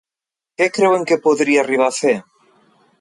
[0.61, 2.15] Què creuen que podria arribar a fer?